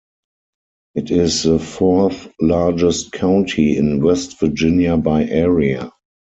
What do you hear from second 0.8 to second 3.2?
It is the fourth-largest